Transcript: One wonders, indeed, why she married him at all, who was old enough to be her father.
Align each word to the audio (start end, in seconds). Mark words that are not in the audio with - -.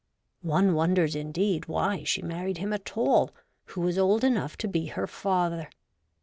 One 0.41 0.73
wonders, 0.73 1.15
indeed, 1.15 1.67
why 1.67 2.03
she 2.05 2.23
married 2.23 2.57
him 2.57 2.73
at 2.73 2.97
all, 2.97 3.29
who 3.65 3.81
was 3.81 3.99
old 3.99 4.23
enough 4.23 4.57
to 4.57 4.67
be 4.67 4.87
her 4.87 5.05
father. 5.05 5.69